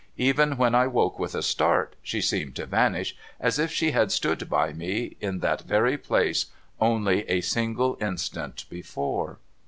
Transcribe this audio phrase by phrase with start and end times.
[0.17, 4.11] Even when I woke with a start, she seemed to vanish, as if she had
[4.11, 6.47] stood by me in that very place
[6.79, 9.37] only a single instant before.